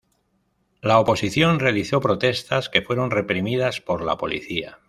La 0.81 0.99
oposición 0.99 1.59
realizó 1.59 1.99
protestas 1.99 2.69
que 2.69 2.81
fueron 2.81 3.11
reprimidas 3.11 3.81
por 3.81 4.03
la 4.03 4.17
policía. 4.17 4.79